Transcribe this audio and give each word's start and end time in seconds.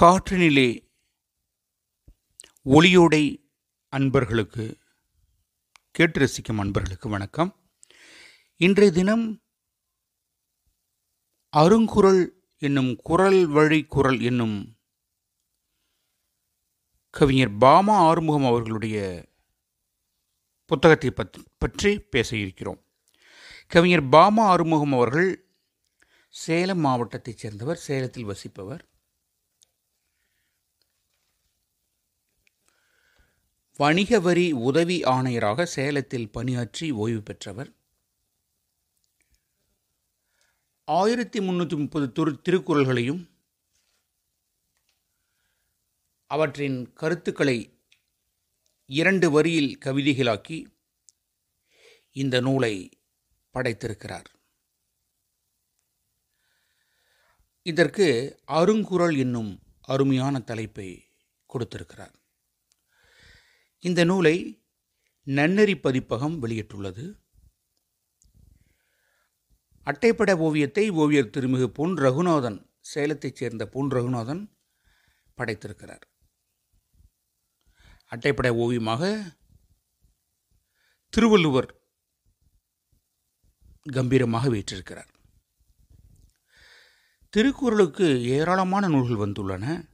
காற்றினிலே 0.00 0.92
ஒளியோடை 2.64 3.46
அன்பர்களுக்கு 3.88 4.78
கேட்டு 5.90 6.20
ரசிக்கும் 6.20 6.58
அன்பர்களுக்கு 6.58 7.08
வணக்கம். 7.08 7.70
இன்றைய 8.56 8.92
தினம் 8.92 9.42
அருங்குரல் 11.56 12.30
என்னும் 12.58 12.96
குரல் 12.96 13.46
வழி 13.46 13.84
குரல் 13.84 14.20
என்னும் 14.20 14.76
கவிஞர் 17.10 17.56
பாமா 17.56 17.96
ஆறுமுகம் 17.96 18.46
அவர்களுடைய 18.46 19.28
புத்தகத்தை 20.66 21.10
பத் 21.10 21.38
பற்றி 21.58 21.98
பேச 21.98 22.36
இருக்கிறோம். 22.36 22.84
கவிஞர் 23.66 24.08
பாமா 24.08 24.46
ஆறுமுகம் 24.46 24.92
அவர்கள் 24.92 25.48
சேலம் 26.28 26.84
மாவட்டத்தைச் 26.84 27.38
சேர்ந்தவர் 27.38 27.76
சேலத்தில் 27.76 28.24
வசிப்பவர். 28.24 28.92
வணிக 33.76 34.20
வரி 34.20 34.52
உதவி 34.52 35.00
ஆணையராக 35.02 35.64
சேலத்தில் 35.64 36.30
பணியாற்றி 36.30 36.90
ஓய்வு 36.90 37.22
பெற்றவர். 37.22 37.70
ஆயிரத்தி 40.84 41.38
முன்னூற்றி 41.38 41.76
முப்பது 41.76 42.12
திரு 42.12 42.32
திருக்குறள்களையும் 42.48 43.22
அவற்றின் 46.26 46.92
கருத்துக்களை 46.92 47.58
இரண்டு 48.86 49.30
வரியில் 49.30 49.78
கவிதைகளாக்கி 49.84 50.58
இந்த 52.12 52.40
நூலை 52.40 52.74
படைத்திருக்கிறார். 53.54 54.28
இதற்கு 57.62 58.08
அருங்குறள் 58.46 59.18
என்னும் 59.18 59.62
அருமையான 59.80 60.40
தலைப்பை 60.40 61.06
கொடுத்திருக்கிறார். 61.46 62.14
இந்த 63.84 64.04
நூலை 64.04 64.64
நன்னெறி 65.22 65.78
பதிப்பகம் 65.78 66.42
வெளியிட்டுள்ளது. 66.42 67.20
அட்டைப்பட 69.84 70.36
ஓவியத்தை 70.36 70.90
ஓவியர் 70.90 71.26
திருமிகு 71.26 71.66
பொன் 71.66 71.94
ரகுநாதன் 71.94 72.70
சேலத்தைச் 72.80 73.36
சேர்ந்த 73.36 73.66
பொன் 73.66 73.88
ரகுநாதன் 73.88 74.56
படைத்திருக்கிறார். 75.36 76.00
அட்டைப்பட 78.10 78.48
ஓவியமாக 78.48 79.22
திருவள்ளுவர் 81.08 81.88
கம்பீரமாக 83.82 84.48
வீற்றிருக்கிறார். 84.48 85.08
திருக்குறளுக்கு 87.28 88.24
ஏராளமான 88.24 88.88
நூல்கள் 88.88 89.28
வந்துள்ளன. 89.28 89.88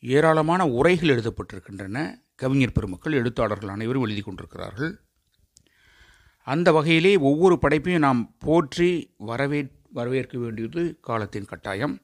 ஏராளமான 0.00 0.68
உரைகள் 0.68 1.08
எழுதப்பட்டிருக்கின்றன. 1.08 2.22
கவிஞர் 2.34 2.72
பெருமக்கள் 2.72 3.12
எழுத்தாளர்கள் 3.12 3.68
அனைவரும் 3.68 4.02
எழுதி 4.02 4.20
கொண்டிருக்கிறார்கள். 4.20 5.00
அந்த 6.42 6.72
வகையிலே 6.72 7.16
ஒவ்வொரு 7.16 7.58
படைப்பையும் 7.62 7.98
நாம் 7.98 8.36
போற்றி 8.38 9.14
வரவே 9.16 9.68
வரவேற்க 9.90 10.38
வேண்டியது 10.38 10.98
காலத்தின் 11.00 11.44
கட்டாயம். 11.44 12.00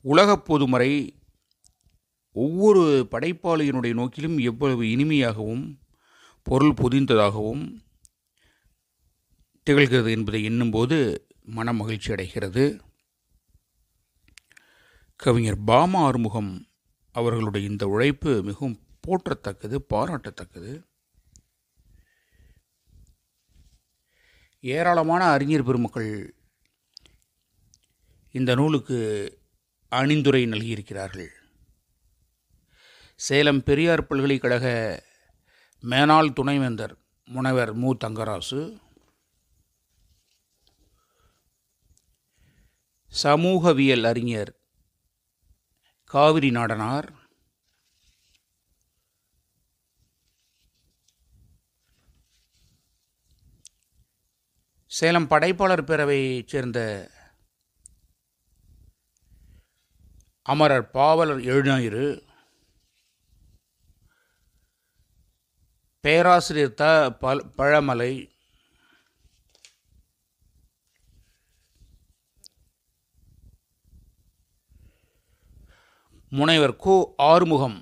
உலக 0.00 0.38
பொதுமறை 0.38 1.22
ஒவ்வொரு 2.32 3.08
படைப்பாளியினுடைய 3.10 3.92
நோக்கிலும் 3.94 4.40
எவ்வளவு 4.40 4.82
இனிமையாகவும் 4.82 5.80
பொருள் 6.42 6.74
பொதிந்ததாகவும் 6.74 7.80
திகழ்கிறது 9.66 10.10
என்பதை 10.10 10.44
எண்ணும்போது 10.44 11.26
மன 11.42 11.72
மகிழ்ச்சி 11.72 12.12
அடைகிறது. 12.12 12.80
கவிஞர் 15.16 15.64
பாமா 15.64 16.00
ஆறுமுகம் 16.00 16.68
அவர்களுடைய 17.12 17.68
இந்த 17.68 17.86
உழைப்பு 17.86 18.42
மிகவும் 18.42 18.76
போற்றத்தக்கது 19.06 19.78
பாராட்டத்தக்கது. 19.94 20.82
ஏராளமான 24.60 25.24
அறிஞர் 25.24 25.64
பெருமக்கள் 25.64 26.34
இந்த 28.30 28.54
நூலுக்கு 28.54 28.98
அணிந்துரை 29.90 30.42
நல்கியிருக்கிறார்கள். 30.46 31.30
சேலம் 33.14 33.62
பெரியார் 33.62 34.06
பல்கலைக்கழக 34.06 34.66
மேனாள் 35.82 36.32
துணைவேந்தர் 36.32 36.96
முனைவர் 37.24 37.72
மு. 37.72 37.94
தங்கராசு 37.94 38.78
சமூகவியல் 43.06 44.04
அறிஞர் 44.04 44.56
காவிரி 46.04 46.50
நாடனார் 46.50 47.17
சேலம் 54.90 55.28
படைப்பாளர் 55.28 55.84
பேரவையைச் 55.84 56.46
சேர்ந்த 56.46 56.78
அமரர் 60.46 60.90
பாவலர் 60.90 61.42
எழுநாயிரு 61.48 62.06
பேராசிரியர் 66.04 66.74
த 66.74 66.84
பல் 67.18 67.44
பழமலை 67.56 68.12
முனைவர் 76.32 76.76
கு. 76.76 76.94
ஆறுமுகம் 77.22 77.78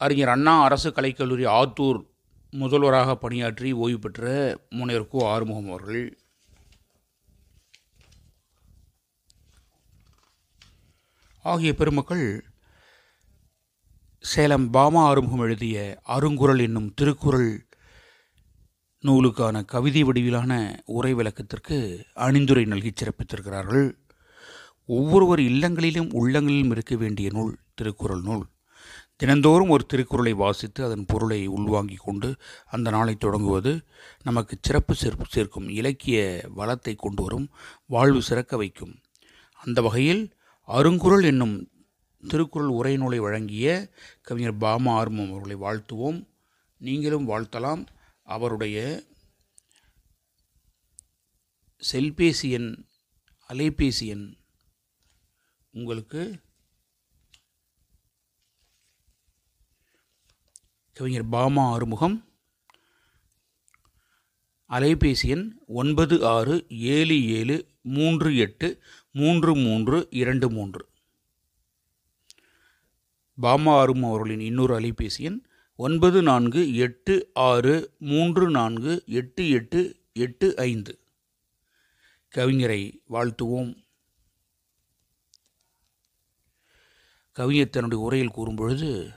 அறிஞர் 0.00 0.28
அண்ணா 0.28 0.62
அரசு 0.62 0.90
கலைக்கல்லூரி 0.90 1.46
ஆத்தூர் 1.52 2.00
முதல்வராக 2.52 3.16
பணியாற்றி 3.16 3.72
ஓய்வு 3.72 3.98
பெற்ற 3.98 4.30
முனைவர் 4.68 5.10
கு 5.12 5.18
ஆறுமுகம் 5.24 5.68
அவர்கள். 5.68 6.16
ஆகிய 11.44 11.74
பெருமக்கள் 11.74 12.44
சேலம் 14.18 14.70
பாமா 14.70 15.04
ஆறுமுகம் 15.04 15.38
எழுதிய 15.38 16.02
அருங்குரல் 16.08 16.62
என்னும் 16.62 16.94
திருக்குறள் 16.94 17.66
நூலுக்கான 19.00 19.64
கவிதை 19.64 20.04
வடிவிலான 20.04 20.82
உரை 20.84 21.14
விளக்கத்திற்கு 21.14 22.06
அணிந்துரை 22.14 22.66
நல்கி 22.66 22.92
சிறப்பித்திருக்கிறார்கள். 22.92 23.88
ஒவ்வொருவர் 24.86 25.40
இல்லங்களிலும் 25.40 26.10
உள்ளங்களிலும் 26.12 26.70
இருக்க 26.70 26.96
வேண்டிய 26.96 27.30
நூல் 27.32 27.58
திருக்குறள் 27.74 28.22
நூல். 28.22 28.44
தினந்தோறும் 29.22 29.68
ஒரு 29.68 29.86
திருக்குறளை 29.86 30.32
வாசித்து 30.32 30.84
அதன் 30.84 31.04
பொருளை 31.06 31.46
உள்வாங்கிக் 31.46 32.04
கொண்டு 32.04 32.36
அந்த 32.64 32.90
நாளை 32.90 33.14
தொடங்குவது 33.14 33.84
நமக்கு 34.22 34.58
சிறப்பு 34.60 34.94
சேர்ப்பு 34.94 35.24
சேர்க்கும் 35.28 35.68
இலக்கிய 35.68 36.44
வளத்தை 36.48 36.94
கொண்டு 36.94 37.22
வரும் 37.22 37.50
வாழ்வு 37.86 38.22
சிறக்க 38.22 38.56
வைக்கும். 38.56 39.00
அந்த 39.64 39.82
வகையில் 39.82 40.34
அருங்குறள் 40.66 41.24
என்னும் 41.24 41.70
திருக்குறள் 42.28 42.68
உரை 42.68 42.96
நூலை 42.96 43.18
வழங்கிய 43.18 43.90
கவிஞர் 44.22 44.56
பாமா 44.56 44.92
ஆர்மம் 44.92 45.30
அவர்களை 45.30 45.56
வாழ்த்துவோம். 45.56 46.28
நீங்களும் 46.76 47.28
வாழ்த்தலாம். 47.28 47.86
அவருடைய 48.22 49.02
செல்பேசி 51.92 52.50
எண் 52.50 52.84
அலைபேசி 53.48 54.06
எண் 54.06 54.36
உங்களுக்கு 55.70 56.40
கவிஞர் 60.94 61.28
பாமா 61.28 61.70
ஆறுமுகம். 61.70 62.24
அலைபேசி 64.68 65.28
எண் 65.28 65.58
ஒன்பது 65.66 66.26
ஆறு 66.26 66.66
ஏழு 66.68 67.26
ஏழு 67.26 67.66
மூன்று 67.82 68.36
எட்டு 68.36 68.82
மூன்று 69.12 69.56
மூன்று 69.56 70.06
இரண்டு 70.10 70.50
மூன்று. 70.50 70.88
பாமா 73.36 73.76
ஆறும் 73.76 74.04
அவர்களின் 74.04 74.40
இன்னொரு 74.40 74.80
அலைபேசி 74.80 75.18
எண் 75.18 75.42
ஒன்பது 75.76 76.22
நான்கு 76.22 76.74
எட்டு 76.74 77.30
ஆறு 77.34 77.94
மூன்று 77.98 78.50
நான்கு 78.50 79.02
எட்டு 79.06 79.48
எட்டு 79.48 79.96
எட்டு 80.12 80.56
ஐந்து. 80.56 81.00
கவிஞரை 82.36 82.92
வாழ்த்துவோம். 83.08 83.76
கவிஞர் 87.32 87.70
தன்னுடைய 87.70 88.04
உரையில் 88.04 88.36
கூறும்பொழுது 88.36 89.14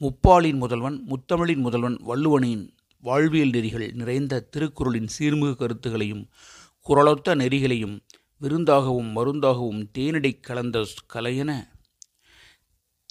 முப்பாலின் 0.00 0.56
முதல்வன் 0.56 1.04
முத்தமிழின் 1.06 1.56
முதல்வன் 1.56 1.96
வள்ளுவனின் 1.96 2.68
வாழ்வியல் 2.98 3.50
நெறிகள் 3.50 3.92
நிறைந்த 3.92 4.48
திருக்குறளின் 4.56 5.08
சீர்மிகு 5.18 5.56
கருத்துகளையும் 5.56 6.28
குரலொத்த 6.88 7.34
நெறிகளையும் 7.34 8.00
விருந்தாகவும் 8.40 9.16
மருந்தாகவும் 9.16 9.90
தேனிடை 9.98 10.40
கலந்த 10.40 10.86
கலையென 11.14 11.68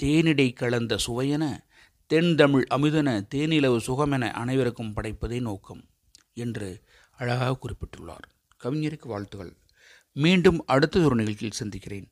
தேனிடை 0.03 0.53
கலந்த 0.53 0.97
சுவையென 1.07 1.65
தென்தமிழ் 2.13 2.63
அமுதென 2.63 2.67
அமிதன 2.75 3.27
தேனிலவு 3.35 3.79
சுகமென 3.87 4.31
அனைவருக்கும் 4.31 4.95
படைப்பதே 4.95 5.41
நோக்கம் 5.41 5.89
என்று 6.33 6.83
அழகாக 7.17 7.57
குறிப்பிட்டுள்ளார். 7.59 8.23
கவிஞருக்கு 8.63 9.07
வாழ்த்துகள். 9.07 9.57
மீண்டும் 10.11 10.65
அடுத்ததொரு 10.67 11.13
நிகழ்ச்சியில் 11.13 11.51
சந்திக்கிறேன். 11.51 12.11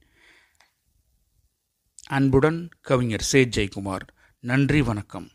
அன்புடன் 2.07 2.69
கவிஞர் 2.81 3.21
சே. 3.21 3.45
ஜெயக்குமார். 3.45 4.07
நன்றி 4.43 4.81
வணக்கம். 4.81 5.27